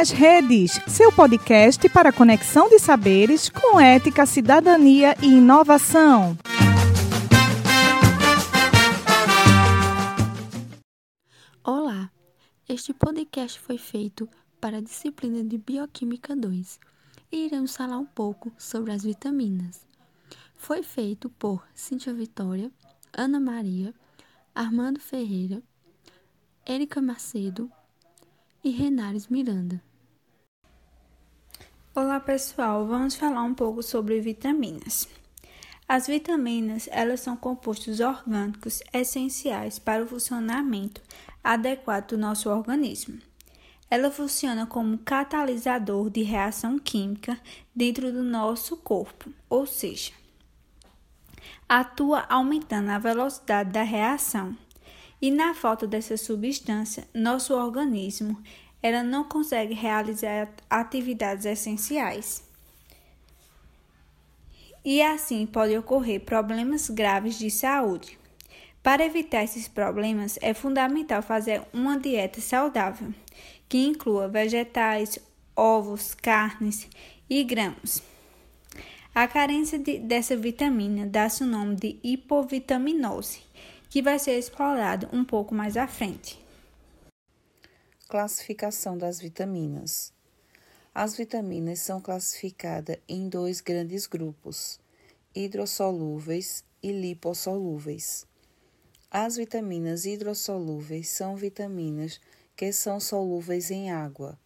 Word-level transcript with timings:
nas 0.00 0.08
Redes, 0.08 0.80
seu 0.88 1.12
podcast 1.12 1.86
para 1.90 2.10
conexão 2.10 2.70
de 2.70 2.78
saberes 2.78 3.50
com 3.50 3.78
ética, 3.78 4.24
cidadania 4.24 5.14
e 5.22 5.26
inovação. 5.26 6.38
Olá, 11.62 12.10
este 12.66 12.94
podcast 12.94 13.60
foi 13.60 13.76
feito 13.76 14.26
para 14.58 14.78
a 14.78 14.80
disciplina 14.80 15.44
de 15.44 15.58
Bioquímica 15.58 16.34
2 16.34 16.80
e 17.30 17.44
iremos 17.44 17.76
falar 17.76 17.98
um 17.98 18.06
pouco 18.06 18.50
sobre 18.56 18.92
as 18.92 19.02
vitaminas. 19.02 19.86
Foi 20.56 20.82
feito 20.82 21.28
por 21.28 21.62
Cíntia 21.74 22.14
Vitória, 22.14 22.72
Ana 23.12 23.38
Maria, 23.38 23.92
Armando 24.54 24.98
Ferreira, 24.98 25.62
Érica 26.64 27.02
Macedo 27.02 27.70
e 28.64 28.70
Renares 28.70 29.28
Miranda. 29.28 29.89
Olá 31.92 32.20
pessoal, 32.20 32.86
vamos 32.86 33.16
falar 33.16 33.42
um 33.42 33.52
pouco 33.52 33.82
sobre 33.82 34.20
vitaminas. 34.20 35.08
As 35.88 36.06
vitaminas, 36.06 36.88
elas 36.92 37.18
são 37.18 37.36
compostos 37.36 37.98
orgânicos 37.98 38.80
essenciais 38.92 39.80
para 39.80 40.04
o 40.04 40.06
funcionamento 40.06 41.02
adequado 41.42 42.10
do 42.10 42.18
nosso 42.18 42.48
organismo. 42.48 43.18
Ela 43.90 44.08
funciona 44.08 44.66
como 44.66 44.98
catalisador 44.98 46.08
de 46.10 46.22
reação 46.22 46.78
química 46.78 47.36
dentro 47.74 48.12
do 48.12 48.22
nosso 48.22 48.76
corpo, 48.76 49.28
ou 49.48 49.66
seja, 49.66 50.12
atua 51.68 52.24
aumentando 52.28 52.90
a 52.90 53.00
velocidade 53.00 53.72
da 53.72 53.82
reação 53.82 54.56
e 55.20 55.28
na 55.28 55.54
falta 55.54 55.88
dessa 55.88 56.16
substância, 56.16 57.08
nosso 57.12 57.52
organismo 57.52 58.40
ela 58.82 59.02
não 59.02 59.24
consegue 59.24 59.74
realizar 59.74 60.48
atividades 60.68 61.44
essenciais. 61.44 62.42
E 64.84 65.02
assim 65.02 65.46
pode 65.46 65.76
ocorrer 65.76 66.20
problemas 66.20 66.88
graves 66.88 67.38
de 67.38 67.50
saúde. 67.50 68.18
Para 68.82 69.04
evitar 69.04 69.44
esses 69.44 69.68
problemas, 69.68 70.38
é 70.40 70.54
fundamental 70.54 71.22
fazer 71.22 71.62
uma 71.72 71.98
dieta 71.98 72.40
saudável, 72.40 73.12
que 73.68 73.86
inclua 73.86 74.26
vegetais, 74.26 75.18
ovos, 75.54 76.14
carnes 76.14 76.88
e 77.28 77.44
grãos. 77.44 78.02
A 79.14 79.28
carência 79.28 79.78
de, 79.78 79.98
dessa 79.98 80.34
vitamina 80.34 81.04
dá-se 81.04 81.42
o 81.42 81.46
nome 81.46 81.76
de 81.76 81.98
hipovitaminose 82.02 83.42
que 83.90 84.00
vai 84.00 84.18
ser 84.18 84.38
explorado 84.38 85.08
um 85.12 85.24
pouco 85.24 85.52
mais 85.52 85.76
à 85.76 85.86
frente. 85.86 86.39
Classificação 88.10 88.98
das 88.98 89.20
vitaminas. 89.20 90.12
As 90.92 91.16
vitaminas 91.16 91.78
são 91.78 92.00
classificadas 92.00 92.96
em 93.08 93.28
dois 93.28 93.60
grandes 93.60 94.04
grupos: 94.04 94.80
hidrossolúveis 95.32 96.64
e 96.82 96.90
lipossolúveis. 96.90 98.26
As 99.08 99.36
vitaminas 99.36 100.06
hidrossolúveis 100.06 101.08
são 101.08 101.36
vitaminas 101.36 102.20
que 102.56 102.72
são 102.72 102.98
solúveis 102.98 103.70
em 103.70 103.92
água. 103.92 104.36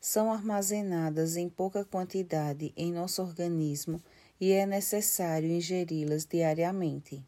São 0.00 0.32
armazenadas 0.32 1.36
em 1.36 1.46
pouca 1.46 1.84
quantidade 1.84 2.72
em 2.74 2.90
nosso 2.90 3.20
organismo 3.20 4.02
e 4.40 4.50
é 4.52 4.64
necessário 4.64 5.50
ingeri-las 5.50 6.24
diariamente. 6.24 7.22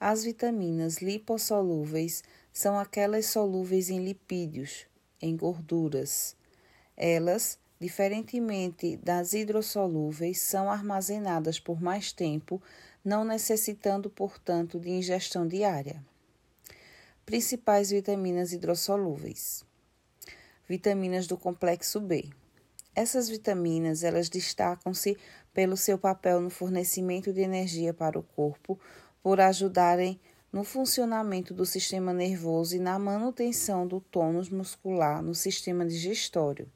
As 0.00 0.24
vitaminas 0.24 1.02
lipossolúveis 1.02 2.22
são 2.58 2.76
aquelas 2.76 3.26
solúveis 3.26 3.88
em 3.88 4.04
lipídios, 4.04 4.84
em 5.22 5.36
gorduras. 5.36 6.34
Elas, 6.96 7.56
diferentemente 7.78 8.96
das 8.96 9.32
hidrossolúveis, 9.32 10.40
são 10.40 10.68
armazenadas 10.68 11.60
por 11.60 11.80
mais 11.80 12.10
tempo, 12.10 12.60
não 13.04 13.24
necessitando, 13.24 14.10
portanto, 14.10 14.80
de 14.80 14.90
ingestão 14.90 15.46
diária. 15.46 16.04
Principais 17.24 17.90
vitaminas 17.90 18.52
hidrossolúveis. 18.52 19.64
Vitaminas 20.68 21.28
do 21.28 21.36
complexo 21.36 22.00
B. 22.00 22.28
Essas 22.92 23.28
vitaminas, 23.28 24.02
elas 24.02 24.28
destacam-se 24.28 25.16
pelo 25.54 25.76
seu 25.76 25.96
papel 25.96 26.40
no 26.40 26.50
fornecimento 26.50 27.32
de 27.32 27.40
energia 27.40 27.94
para 27.94 28.18
o 28.18 28.22
corpo, 28.24 28.80
por 29.22 29.40
ajudarem 29.40 30.18
no 30.52 30.64
funcionamento 30.64 31.52
do 31.52 31.66
sistema 31.66 32.12
nervoso 32.12 32.76
e 32.76 32.78
na 32.78 32.98
manutenção 32.98 33.86
do 33.86 34.00
tônus 34.00 34.48
muscular 34.48 35.22
no 35.22 35.34
sistema 35.34 35.84
digestório. 35.84 36.70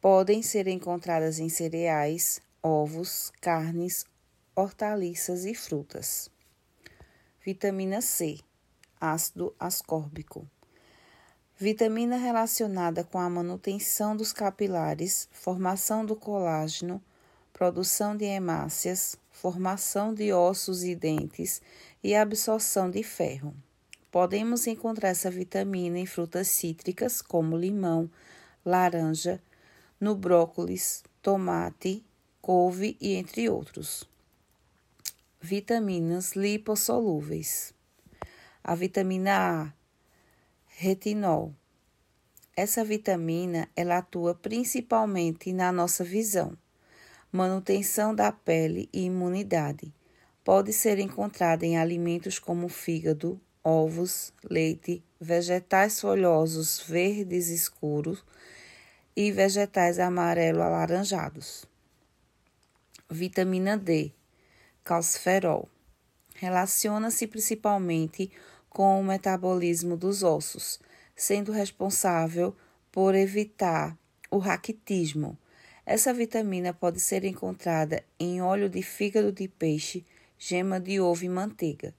Podem 0.00 0.42
ser 0.42 0.68
encontradas 0.68 1.38
em 1.38 1.48
cereais, 1.48 2.40
ovos, 2.62 3.32
carnes, 3.40 4.04
hortaliças 4.54 5.44
e 5.44 5.54
frutas. 5.54 6.30
Vitamina 7.44 8.00
C, 8.00 8.38
ácido 9.00 9.54
ascórbico. 9.58 10.48
Vitamina 11.58 12.16
relacionada 12.16 13.02
com 13.02 13.18
a 13.18 13.30
manutenção 13.30 14.16
dos 14.16 14.32
capilares, 14.32 15.28
formação 15.32 16.04
do 16.04 16.14
colágeno, 16.14 17.02
produção 17.52 18.16
de 18.16 18.26
hemácias, 18.26 19.16
formação 19.36 20.14
de 20.14 20.32
ossos 20.32 20.82
e 20.82 20.94
dentes 20.94 21.60
e 22.02 22.14
absorção 22.14 22.90
de 22.90 23.02
ferro. 23.02 23.54
Podemos 24.10 24.66
encontrar 24.66 25.10
essa 25.10 25.30
vitamina 25.30 25.98
em 25.98 26.06
frutas 26.06 26.48
cítricas 26.48 27.20
como 27.20 27.54
limão, 27.54 28.10
laranja, 28.64 29.42
no 30.00 30.14
brócolis, 30.16 31.04
tomate, 31.20 32.02
couve 32.40 32.96
e 32.98 33.12
entre 33.12 33.46
outros. 33.50 34.08
Vitaminas 35.38 36.32
lipossolúveis. 36.32 37.74
A 38.64 38.74
vitamina 38.74 39.64
A, 39.64 39.72
retinol. 40.66 41.54
Essa 42.56 42.82
vitamina 42.82 43.68
ela 43.76 43.98
atua 43.98 44.34
principalmente 44.34 45.52
na 45.52 45.70
nossa 45.70 46.02
visão 46.02 46.56
manutenção 47.36 48.14
da 48.14 48.32
pele 48.32 48.88
e 48.92 49.02
imunidade. 49.02 49.92
Pode 50.42 50.72
ser 50.72 50.98
encontrada 50.98 51.66
em 51.66 51.76
alimentos 51.76 52.38
como 52.38 52.66
fígado, 52.68 53.38
ovos, 53.62 54.32
leite, 54.42 55.04
vegetais 55.20 56.00
folhosos 56.00 56.80
verdes 56.80 57.48
escuros 57.48 58.24
e 59.14 59.30
vegetais 59.30 59.98
amarelo 59.98 60.62
alaranjados. 60.62 61.66
Vitamina 63.10 63.76
D, 63.76 64.12
calciferol. 64.82 65.68
Relaciona-se 66.36 67.26
principalmente 67.26 68.30
com 68.70 68.98
o 69.00 69.04
metabolismo 69.04 69.96
dos 69.96 70.22
ossos, 70.22 70.80
sendo 71.14 71.52
responsável 71.52 72.56
por 72.90 73.14
evitar 73.14 73.96
o 74.30 74.38
raquitismo, 74.38 75.38
essa 75.86 76.12
vitamina 76.12 76.74
pode 76.74 76.98
ser 76.98 77.24
encontrada 77.24 78.02
em 78.18 78.42
óleo 78.42 78.68
de 78.68 78.82
fígado 78.82 79.30
de 79.30 79.46
peixe, 79.46 80.04
gema 80.36 80.80
de 80.80 81.00
ovo 81.00 81.24
e 81.24 81.28
manteiga. 81.28 81.94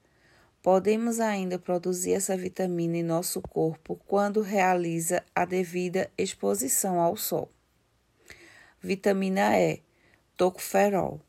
Podemos 0.62 1.22
ainda 1.22 1.58
produzir 1.58 2.12
essa 2.12 2.36
vitamina 2.36 2.98
em 2.98 3.04
nosso 3.04 3.42
corpo 3.42 3.98
quando 4.06 4.42
realiza 4.42 5.24
a 5.34 5.46
devida 5.46 6.12
exposição 6.18 7.00
ao 7.00 7.16
sol. 7.16 7.50
Vitamina 8.82 9.58
E, 9.58 9.82
tocoferol. 10.36 11.22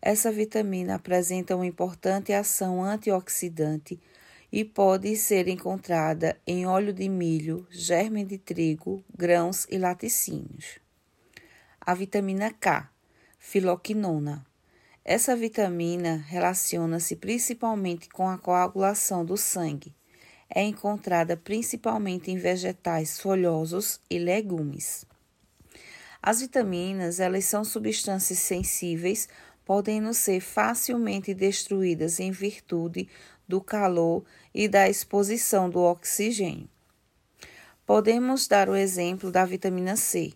Essa 0.00 0.30
vitamina 0.30 0.94
apresenta 0.94 1.56
uma 1.56 1.66
importante 1.66 2.32
ação 2.32 2.84
antioxidante 2.84 3.98
e 4.52 4.64
pode 4.64 5.16
ser 5.16 5.48
encontrada 5.48 6.40
em 6.46 6.66
óleo 6.66 6.92
de 6.92 7.08
milho, 7.08 7.66
germe 7.68 8.24
de 8.24 8.38
trigo, 8.38 9.02
grãos 9.12 9.66
e 9.68 9.76
laticínios 9.76 10.85
a 11.86 11.94
vitamina 11.94 12.50
K, 12.50 12.90
filoquinona. 13.38 14.44
Essa 15.04 15.36
vitamina 15.36 16.16
relaciona-se 16.26 17.14
principalmente 17.14 18.08
com 18.08 18.28
a 18.28 18.36
coagulação 18.36 19.24
do 19.24 19.36
sangue. 19.36 19.94
É 20.52 20.64
encontrada 20.64 21.36
principalmente 21.36 22.28
em 22.28 22.38
vegetais 22.38 23.20
folhosos 23.20 24.00
e 24.10 24.18
legumes. 24.18 25.06
As 26.20 26.40
vitaminas, 26.40 27.20
elas 27.20 27.44
são 27.44 27.64
substâncias 27.64 28.40
sensíveis, 28.40 29.28
podendo 29.64 30.12
ser 30.12 30.40
facilmente 30.40 31.32
destruídas 31.32 32.18
em 32.18 32.32
virtude 32.32 33.08
do 33.46 33.60
calor 33.60 34.24
e 34.52 34.66
da 34.66 34.88
exposição 34.88 35.70
do 35.70 35.78
oxigênio. 35.78 36.68
Podemos 37.86 38.48
dar 38.48 38.68
o 38.68 38.74
exemplo 38.74 39.30
da 39.30 39.44
vitamina 39.44 39.94
C, 39.94 40.32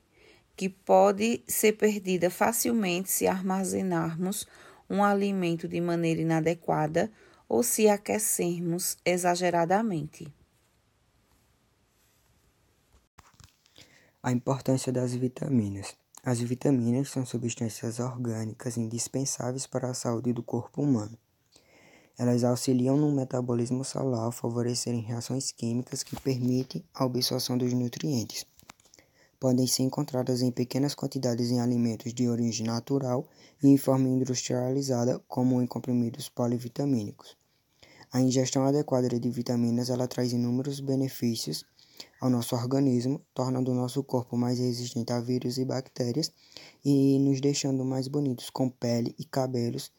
que 0.61 0.69
pode 0.69 1.43
ser 1.49 1.73
perdida 1.73 2.29
facilmente 2.29 3.11
se 3.11 3.27
armazenarmos 3.27 4.47
um 4.91 5.03
alimento 5.03 5.67
de 5.67 5.81
maneira 5.81 6.21
inadequada 6.21 7.11
ou 7.49 7.63
se 7.63 7.89
aquecermos 7.89 8.99
exageradamente. 9.03 10.31
A 14.23 14.31
importância 14.31 14.93
das 14.93 15.15
vitaminas. 15.15 15.97
As 16.23 16.41
vitaminas 16.41 17.09
são 17.09 17.25
substâncias 17.25 17.99
orgânicas 17.99 18.77
indispensáveis 18.77 19.67
para 19.67 19.89
a 19.89 19.95
saúde 19.95 20.31
do 20.31 20.43
corpo 20.43 20.83
humano. 20.83 21.17
Elas 22.19 22.45
auxiliam 22.45 22.99
no 22.99 23.11
metabolismo 23.11 23.83
celular 23.83 24.31
favorecerem 24.31 25.01
reações 25.01 25.53
químicas 25.53 26.03
que 26.03 26.21
permitem 26.21 26.85
a 26.93 27.05
absorção 27.05 27.57
dos 27.57 27.73
nutrientes. 27.73 28.50
Podem 29.41 29.67
ser 29.67 29.85
encontradas 29.85 30.43
em 30.43 30.53
pequenas 30.53 30.95
quantidades 30.95 31.51
em 31.51 31.61
alimentos 31.61 32.13
de 32.13 32.29
origem 32.29 32.67
natural 32.67 33.27
e 33.63 33.69
em 33.69 33.77
forma 33.79 34.07
industrializada, 34.07 35.19
como 35.27 35.63
em 35.63 35.67
comprimidos 35.67 36.29
polivitamínicos. 36.29 37.39
A 38.13 38.21
ingestão 38.21 38.65
adequada 38.65 39.09
de 39.09 39.31
vitaminas 39.31 39.89
ela 39.89 40.07
traz 40.07 40.33
inúmeros 40.33 40.79
benefícios 40.81 41.65
ao 42.21 42.29
nosso 42.29 42.55
organismo, 42.55 43.21
tornando 43.33 43.71
o 43.71 43.75
nosso 43.75 44.03
corpo 44.03 44.37
mais 44.37 44.59
resistente 44.59 45.13
a 45.13 45.21
vírus 45.21 45.57
e 45.57 45.65
bactérias 45.65 46.31
e 46.85 47.19
nos 47.19 47.41
deixando 47.41 47.85
mais 47.85 48.09
bonitos 48.09 48.51
com 48.51 48.69
pele 48.69 49.15
e 49.19 49.25
cabelos 49.25 49.91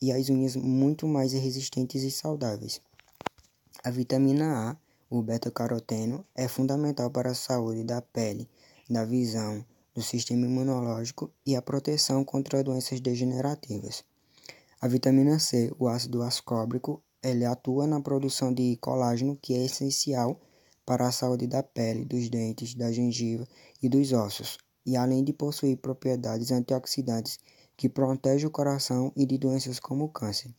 e 0.00 0.12
as 0.12 0.28
unhas 0.28 0.54
muito 0.54 1.08
mais 1.08 1.32
resistentes 1.32 2.02
e 2.02 2.10
saudáveis. 2.10 2.80
A 3.82 3.90
vitamina 3.90 4.70
A, 4.70 4.76
o 5.08 5.22
beta-caroteno, 5.22 6.24
é 6.34 6.46
fundamental 6.46 7.10
para 7.10 7.30
a 7.30 7.34
saúde 7.34 7.84
da 7.84 8.02
pele, 8.02 8.48
da 8.88 9.04
visão, 9.04 9.64
do 9.94 10.02
sistema 10.02 10.46
imunológico 10.46 11.30
e 11.44 11.56
a 11.56 11.62
proteção 11.62 12.24
contra 12.24 12.62
doenças 12.62 13.00
degenerativas. 13.00 14.04
A 14.80 14.88
vitamina 14.88 15.38
C, 15.38 15.72
o 15.78 15.88
ácido 15.88 16.22
ascórbico, 16.22 17.02
ele 17.22 17.44
atua 17.44 17.86
na 17.86 18.00
produção 18.00 18.52
de 18.52 18.76
colágeno, 18.76 19.38
que 19.40 19.54
é 19.54 19.64
essencial 19.64 20.40
para 20.84 21.08
a 21.08 21.12
saúde 21.12 21.46
da 21.46 21.62
pele, 21.62 22.04
dos 22.04 22.28
dentes, 22.28 22.74
da 22.74 22.92
gengiva 22.92 23.48
e 23.82 23.88
dos 23.88 24.12
ossos, 24.12 24.58
e 24.84 24.96
além 24.96 25.24
de 25.24 25.32
possuir 25.32 25.78
propriedades 25.78 26.52
antioxidantes 26.52 27.38
que 27.76 27.88
protegem 27.88 28.46
o 28.46 28.50
coração 28.50 29.12
e 29.16 29.26
de 29.26 29.36
doenças 29.36 29.80
como 29.80 30.04
o 30.04 30.08
câncer. 30.08 30.54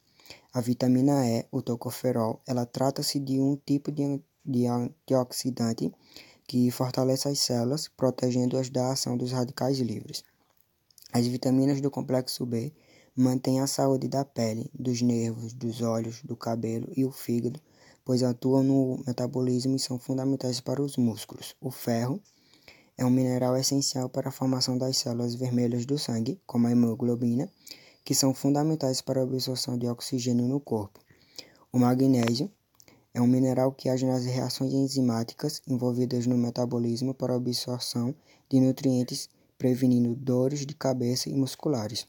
A 0.53 0.59
vitamina 0.59 1.25
E, 1.25 1.45
o 1.51 1.61
tocoferol, 1.61 2.41
ela 2.45 2.65
trata-se 2.65 3.19
de 3.19 3.39
um 3.39 3.55
tipo 3.55 3.91
de 3.91 4.67
antioxidante 4.67 5.93
que 6.47 6.71
fortalece 6.71 7.27
as 7.27 7.39
células, 7.39 7.87
protegendo-as 7.87 8.69
da 8.69 8.91
ação 8.91 9.17
dos 9.17 9.31
radicais 9.31 9.77
livres. 9.79 10.23
As 11.11 11.27
vitaminas 11.27 11.81
do 11.81 11.91
complexo 11.91 12.45
B 12.45 12.73
mantêm 13.15 13.59
a 13.59 13.67
saúde 13.67 14.07
da 14.07 14.23
pele, 14.23 14.71
dos 14.73 15.01
nervos, 15.01 15.53
dos 15.53 15.81
olhos, 15.81 16.23
do 16.23 16.35
cabelo 16.35 16.91
e 16.95 17.05
o 17.05 17.11
fígado 17.11 17.59
pois 18.07 18.23
atuam 18.23 18.63
no 18.63 19.03
metabolismo 19.05 19.75
e 19.75 19.79
são 19.79 19.99
fundamentais 19.99 20.61
para 20.61 20.81
os 20.81 20.95
músculos. 20.95 21.57
O 21.59 21.69
ferro 21.69 22.21
é 22.97 23.03
um 23.03 23.09
mineral 23.09 23.57
essencial 23.57 24.07
para 24.07 24.29
a 24.29 24.31
formação 24.31 24.77
das 24.77 24.95
células 24.95 25.35
vermelhas 25.35 25.85
do 25.85 25.99
sangue, 25.99 26.39
como 26.47 26.67
a 26.67 26.71
hemoglobina, 26.71 27.51
que 28.05 28.15
são 28.15 28.33
fundamentais 28.33 29.01
para 29.01 29.19
a 29.19 29.23
absorção 29.25 29.77
de 29.77 29.89
oxigênio 29.89 30.47
no 30.47 30.57
corpo. 30.57 31.01
O 31.69 31.77
magnésio 31.77 32.49
é 33.17 33.21
um 33.21 33.25
mineral 33.25 33.71
que 33.71 33.89
age 33.89 34.05
nas 34.05 34.25
reações 34.25 34.71
enzimáticas 34.71 35.59
envolvidas 35.67 36.27
no 36.27 36.37
metabolismo 36.37 37.15
para 37.15 37.33
absorção 37.33 38.13
de 38.47 38.59
nutrientes, 38.59 39.27
prevenindo 39.57 40.13
dores 40.13 40.67
de 40.67 40.75
cabeça 40.75 41.27
e 41.27 41.33
musculares. 41.33 42.07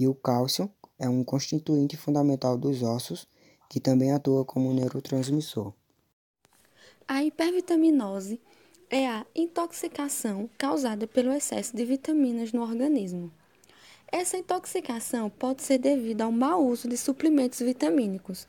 E 0.00 0.08
o 0.08 0.14
cálcio 0.14 0.70
é 0.98 1.06
um 1.10 1.22
constituinte 1.22 1.94
fundamental 1.94 2.56
dos 2.56 2.82
ossos 2.82 3.28
que 3.68 3.78
também 3.78 4.12
atua 4.12 4.46
como 4.46 4.72
neurotransmissor. 4.72 5.74
A 7.06 7.22
hipervitaminose 7.22 8.40
é 8.88 9.06
a 9.06 9.26
intoxicação 9.34 10.48
causada 10.56 11.06
pelo 11.06 11.34
excesso 11.34 11.76
de 11.76 11.84
vitaminas 11.84 12.54
no 12.54 12.62
organismo. 12.62 13.30
Essa 14.10 14.38
intoxicação 14.38 15.28
pode 15.28 15.62
ser 15.62 15.76
devida 15.76 16.24
ao 16.24 16.32
mau 16.32 16.66
uso 16.66 16.88
de 16.88 16.96
suplementos 16.96 17.58
vitamínicos. 17.58 18.48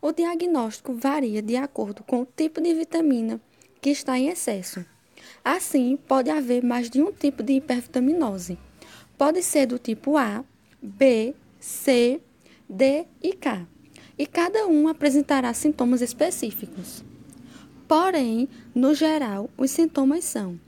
O 0.00 0.12
diagnóstico 0.12 0.94
varia 0.94 1.42
de 1.42 1.56
acordo 1.56 2.02
com 2.02 2.22
o 2.22 2.28
tipo 2.36 2.60
de 2.60 2.74
vitamina 2.74 3.40
que 3.80 3.90
está 3.90 4.18
em 4.18 4.28
excesso. 4.28 4.84
Assim, 5.44 5.96
pode 5.96 6.30
haver 6.30 6.62
mais 6.62 6.90
de 6.90 7.02
um 7.02 7.12
tipo 7.12 7.42
de 7.42 7.54
hipervitaminose. 7.54 8.58
Pode 9.16 9.42
ser 9.42 9.66
do 9.66 9.78
tipo 9.78 10.16
A, 10.16 10.44
B, 10.82 11.34
C, 11.58 12.20
D 12.68 13.06
e 13.22 13.32
K 13.32 13.66
e 14.18 14.26
cada 14.26 14.66
um 14.66 14.88
apresentará 14.88 15.52
sintomas 15.52 16.00
específicos. 16.00 17.04
Porém, 17.86 18.48
no 18.74 18.94
geral, 18.94 19.50
os 19.56 19.70
sintomas 19.70 20.24
são 20.24 20.58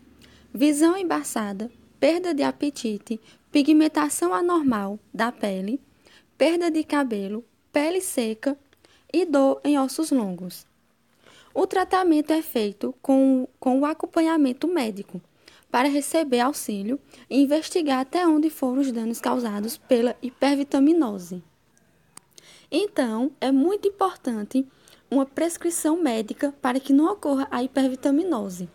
visão 0.53 0.97
embaçada, 0.97 1.71
perda 1.99 2.33
de 2.33 2.43
apetite, 2.43 3.21
pigmentação 3.51 4.33
anormal 4.33 4.99
da 5.13 5.33
pele, 5.33 5.81
perda 6.37 6.71
de 6.71 6.85
cabelo, 6.85 7.45
pele 7.73 8.01
seca 8.01 8.57
e 9.13 9.25
dor 9.25 9.61
em 9.65 9.79
ossos 9.79 10.11
longos. 10.11 10.67
O 11.55 11.67
tratamento 11.67 12.33
é 12.33 12.43
feito 12.43 12.95
com, 13.03 13.49
com 13.59 13.81
o 13.81 13.85
acompanhamento 13.85 14.69
médico 14.69 15.21
para 15.71 15.89
receber 15.89 16.41
auxílio 16.41 16.99
e 17.29 17.43
investigar 17.43 18.01
até 18.01 18.27
onde 18.27 18.49
foram 18.51 18.81
os 18.81 18.93
danos 18.93 19.21
causados 19.21 19.77
pela 19.77 20.17
hipervitaminose. 20.23 21.43
Então, 22.71 23.33
é 23.41 23.51
muito 23.51 23.89
importante 23.89 24.67
uma 25.11 25.25
prescrição 25.25 26.01
médica 26.03 26.55
para 26.61 26.79
que 26.79 26.93
não 26.93 27.11
ocorra 27.11 27.49
a 27.51 27.63
hipervitaminose, 27.63 28.69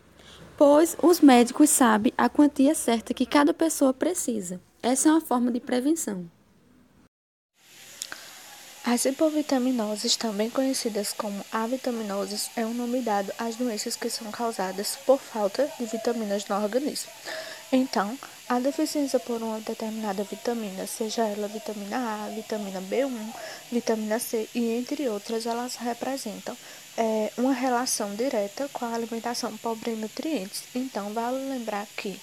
pois 0.57 0.97
os 1.01 1.19
médicos 1.19 1.69
sabem 1.69 2.11
a 2.17 2.27
quantia 2.27 2.73
certa 2.73 3.13
que 3.13 3.25
cada 3.25 3.53
pessoa 3.53 3.93
precisa. 3.93 4.59
Essa 4.81 5.09
é 5.09 5.11
uma 5.11 5.21
forma 5.21 5.51
de 5.51 5.59
prevenção. 5.59 6.29
As 8.85 9.05
hipovitaminoses, 9.05 10.17
também 10.17 10.49
conhecidas 10.49 11.13
como 11.13 11.45
avitaminoses, 11.53 12.49
é 12.53 12.65
um 12.65 12.73
nome 12.73 12.99
dado 12.99 13.31
às 13.37 13.55
doenças 13.55 13.95
que 13.95 14.09
são 14.09 14.29
causadas 14.29 14.97
por 15.05 15.21
falta 15.21 15.71
de 15.79 15.85
vitaminas 15.85 16.45
no 16.47 16.61
organismo. 16.61 17.09
Então, 17.71 18.19
a 18.49 18.59
deficiência 18.59 19.21
por 19.21 19.41
uma 19.41 19.61
determinada 19.61 20.25
vitamina, 20.25 20.85
seja 20.85 21.23
ela 21.23 21.47
vitamina 21.47 22.25
A, 22.25 22.29
vitamina 22.35 22.81
B1, 22.81 23.33
vitamina 23.71 24.19
C 24.19 24.49
e 24.53 24.77
entre 24.77 25.07
outras, 25.07 25.45
elas 25.45 25.77
representam 25.77 26.55
é, 26.97 27.31
uma 27.37 27.53
relação 27.53 28.13
direta 28.15 28.69
com 28.73 28.83
a 28.83 28.93
alimentação 28.93 29.55
pobre 29.57 29.91
em 29.91 29.95
nutrientes. 29.95 30.63
Então, 30.75 31.13
vale 31.13 31.37
lembrar 31.49 31.87
que 31.95 32.19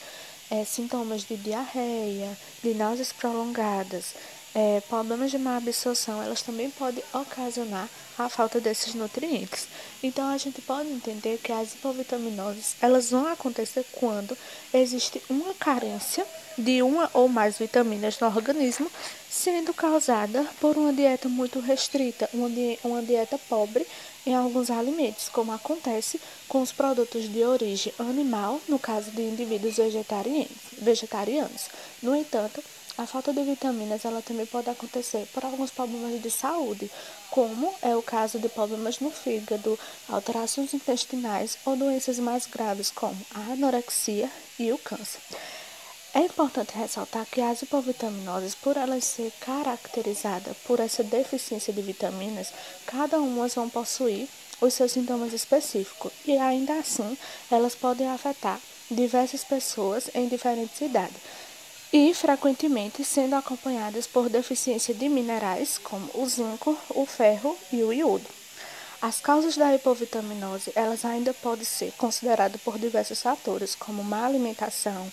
é, 0.50 0.62
sintomas 0.64 1.24
de 1.24 1.36
diarreia, 1.38 2.36
de 2.62 2.74
náuseas 2.74 3.12
prolongadas, 3.12 4.14
é, 4.54 4.80
problemas 4.88 5.30
de 5.30 5.38
má 5.38 5.56
absorção, 5.56 6.22
elas 6.22 6.42
também 6.42 6.70
podem 6.70 7.02
ocasionar 7.12 7.88
a 8.18 8.28
falta 8.28 8.60
desses 8.60 8.94
nutrientes. 8.94 9.66
Então, 10.02 10.28
a 10.28 10.36
gente 10.36 10.60
pode 10.60 10.90
entender 10.90 11.38
que 11.38 11.52
as 11.52 11.74
hipovitaminoses, 11.74 12.76
elas 12.80 13.10
vão 13.10 13.26
acontecer 13.26 13.84
quando 13.92 14.36
existe 14.74 15.22
uma 15.30 15.54
carência 15.54 16.26
de 16.58 16.82
uma 16.82 17.08
ou 17.14 17.28
mais 17.28 17.58
vitaminas 17.58 18.18
no 18.18 18.26
organismo, 18.26 18.90
sendo 19.30 19.72
causada 19.72 20.44
por 20.60 20.76
uma 20.76 20.92
dieta 20.92 21.28
muito 21.28 21.60
restrita, 21.60 22.28
uma, 22.34 22.50
di 22.50 22.78
uma 22.84 23.02
dieta 23.02 23.38
pobre 23.48 23.86
em 24.26 24.34
alguns 24.34 24.70
alimentos, 24.70 25.28
como 25.30 25.52
acontece 25.52 26.20
com 26.46 26.60
os 26.60 26.72
produtos 26.72 27.30
de 27.32 27.42
origem 27.42 27.92
animal, 27.98 28.60
no 28.68 28.78
caso 28.78 29.10
de 29.12 29.22
indivíduos 29.22 29.76
vegetarianos. 29.76 30.50
vegetarianos. 30.72 31.68
No 32.02 32.14
entanto, 32.14 32.62
a 33.00 33.06
falta 33.06 33.32
de 33.32 33.42
vitaminas 33.42 34.04
ela 34.04 34.20
também 34.20 34.44
pode 34.44 34.68
acontecer 34.68 35.26
por 35.32 35.42
alguns 35.42 35.70
problemas 35.70 36.20
de 36.20 36.30
saúde, 36.30 36.90
como 37.30 37.74
é 37.80 37.96
o 37.96 38.02
caso 38.02 38.38
de 38.38 38.46
problemas 38.50 39.00
no 39.00 39.10
fígado, 39.10 39.78
alterações 40.06 40.74
intestinais 40.74 41.56
ou 41.64 41.76
doenças 41.76 42.18
mais 42.18 42.44
graves 42.44 42.90
como 42.90 43.16
a 43.34 43.52
anorexia 43.52 44.30
e 44.58 44.70
o 44.70 44.76
câncer. 44.76 45.18
É 46.12 46.20
importante 46.20 46.76
ressaltar 46.76 47.24
que 47.24 47.40
as 47.40 47.62
hipovitaminoses, 47.62 48.54
por 48.54 48.76
elas 48.76 49.04
ser 49.04 49.32
caracterizadas 49.40 50.54
por 50.66 50.78
essa 50.78 51.02
deficiência 51.02 51.72
de 51.72 51.80
vitaminas, 51.80 52.52
cada 52.84 53.18
uma 53.18 53.48
vão 53.48 53.70
possuir 53.70 54.28
os 54.60 54.74
seus 54.74 54.92
sintomas 54.92 55.32
específicos 55.32 56.12
e 56.26 56.36
ainda 56.36 56.74
assim 56.74 57.16
elas 57.50 57.74
podem 57.74 58.10
afetar 58.10 58.60
diversas 58.90 59.42
pessoas 59.42 60.10
em 60.12 60.28
diferentes 60.28 60.78
idades 60.82 61.16
e 61.92 62.14
frequentemente 62.14 63.04
sendo 63.04 63.34
acompanhadas 63.34 64.06
por 64.06 64.28
deficiência 64.28 64.94
de 64.94 65.08
minerais 65.08 65.78
como 65.78 66.08
o 66.14 66.28
zinco, 66.28 66.78
o 66.90 67.04
ferro 67.04 67.56
e 67.72 67.82
o 67.82 67.92
iodo. 67.92 68.26
As 69.02 69.18
causas 69.18 69.56
da 69.56 69.74
hipovitaminose, 69.74 70.72
elas 70.74 71.04
ainda 71.04 71.32
podem 71.32 71.64
ser 71.64 71.92
consideradas 71.96 72.60
por 72.60 72.78
diversos 72.78 73.22
fatores, 73.22 73.74
como 73.74 74.04
má 74.04 74.26
alimentação, 74.26 75.10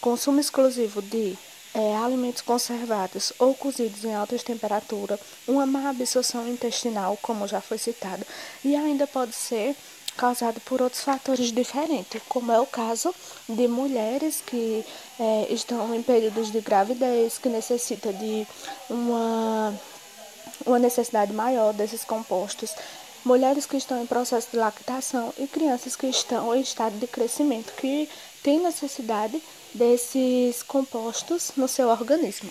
consumo 0.00 0.40
exclusivo 0.40 1.02
de 1.02 1.36
é, 1.74 1.94
alimentos 1.96 2.40
conservados 2.40 3.34
ou 3.38 3.54
cozidos 3.54 4.02
em 4.04 4.14
altas 4.14 4.42
temperaturas, 4.42 5.20
uma 5.46 5.66
má 5.66 5.90
absorção 5.90 6.48
intestinal, 6.48 7.18
como 7.20 7.46
já 7.46 7.60
foi 7.60 7.76
citado, 7.76 8.24
e 8.64 8.74
ainda 8.74 9.06
pode 9.06 9.34
ser 9.34 9.76
causado 10.16 10.60
por 10.60 10.82
outros 10.82 11.02
fatores 11.02 11.52
diferentes, 11.52 12.20
como 12.28 12.50
é 12.50 12.60
o 12.60 12.66
caso 12.66 13.14
de 13.48 13.68
mulheres 13.68 14.42
que 14.44 14.84
é, 15.20 15.46
estão 15.50 15.94
em 15.94 16.02
períodos 16.02 16.50
de 16.50 16.60
gravidez, 16.60 17.38
que 17.38 17.48
necessitam 17.48 18.12
de 18.12 18.46
uma, 18.90 19.74
uma 20.64 20.78
necessidade 20.78 21.32
maior 21.32 21.72
desses 21.72 22.04
compostos, 22.04 22.74
mulheres 23.24 23.66
que 23.66 23.76
estão 23.76 24.02
em 24.02 24.06
processo 24.06 24.48
de 24.50 24.56
lactação 24.56 25.32
e 25.38 25.46
crianças 25.46 25.96
que 25.96 26.06
estão 26.06 26.54
em 26.54 26.60
estado 26.60 26.98
de 26.98 27.06
crescimento, 27.06 27.72
que 27.74 28.08
têm 28.42 28.60
necessidade 28.60 29.42
desses 29.74 30.62
compostos 30.62 31.52
no 31.56 31.68
seu 31.68 31.88
organismo. 31.88 32.50